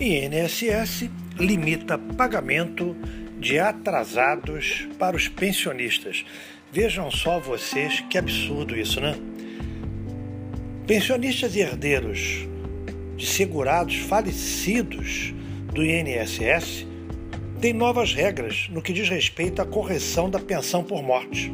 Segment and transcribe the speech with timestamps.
[0.00, 2.96] INSS limita pagamento
[3.38, 6.24] de atrasados para os pensionistas.
[6.72, 9.14] Vejam só vocês que absurdo isso, né?
[10.86, 12.48] Pensionistas e herdeiros
[13.14, 15.34] de segurados falecidos
[15.74, 16.86] do INSS
[17.60, 21.52] têm novas regras no que diz respeito à correção da pensão por morte.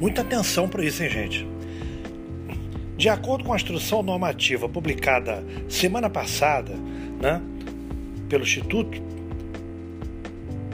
[0.00, 1.46] Muita atenção para isso, hein, gente?
[2.96, 6.72] De acordo com a instrução normativa publicada semana passada,
[7.20, 7.42] né,
[8.32, 8.98] pelo Instituto,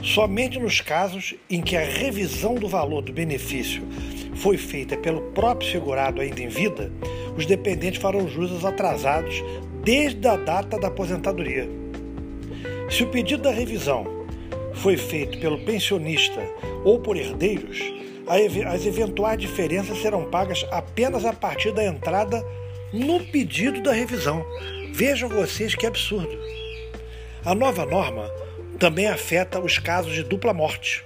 [0.01, 3.83] somente nos casos em que a revisão do valor do benefício
[4.35, 6.89] foi feita pelo próprio segurado ainda em vida,
[7.35, 9.43] os dependentes farão jus aos atrasados
[9.83, 11.67] desde a data da aposentadoria.
[12.89, 14.05] Se o pedido da revisão
[14.75, 16.41] foi feito pelo pensionista
[16.85, 17.77] ou por herdeiros,
[18.67, 22.41] as eventuais diferenças serão pagas apenas a partir da entrada
[22.93, 24.45] no pedido da revisão.
[24.93, 26.58] Vejam vocês que absurdo.
[27.45, 28.29] A nova norma
[28.77, 31.05] também afeta os casos de dupla morte.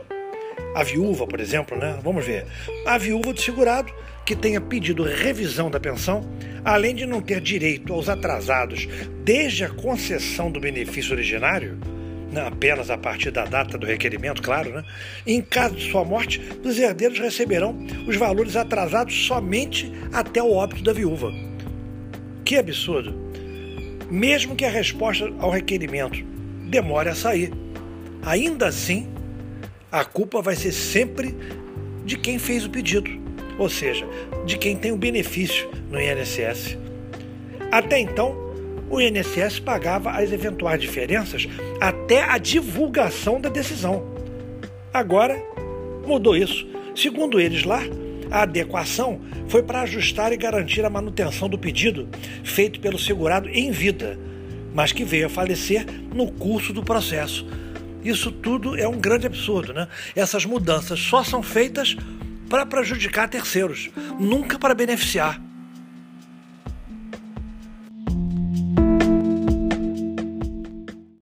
[0.76, 2.00] A viúva, por exemplo, né?
[2.04, 2.46] Vamos ver.
[2.86, 3.94] A viúva do segurado
[4.26, 6.28] que tenha pedido revisão da pensão,
[6.66, 8.88] além de não ter direito aos atrasados
[9.24, 11.78] desde a concessão do benefício originário,
[12.32, 14.84] né, apenas a partir da data do requerimento, claro, né?
[15.28, 20.84] Em caso de sua morte, os herdeiros receberão os valores atrasados somente até o óbito
[20.84, 21.32] da viúva.
[22.44, 23.14] Que absurdo!
[24.14, 26.24] Mesmo que a resposta ao requerimento
[26.70, 27.52] demore a sair.
[28.22, 29.08] Ainda assim,
[29.92, 31.36] a culpa vai ser sempre
[32.06, 33.10] de quem fez o pedido,
[33.58, 34.06] ou seja,
[34.46, 36.78] de quem tem o benefício no INSS.
[37.72, 38.38] Até então,
[38.88, 41.48] o INSS pagava as eventuais diferenças
[41.82, 44.06] até a divulgação da decisão.
[44.94, 45.44] Agora,
[46.06, 46.68] mudou isso.
[46.96, 47.82] Segundo eles lá,
[48.32, 52.08] a adequação foi para ajustar e garantir a manutenção do pedido
[52.44, 54.18] feito pelo segurado em vida
[54.74, 57.46] mas que veio a falecer no curso do processo.
[58.04, 59.88] Isso tudo é um grande absurdo, né?
[60.16, 61.96] Essas mudanças só são feitas
[62.50, 63.90] para prejudicar terceiros,
[64.20, 65.42] nunca para beneficiar.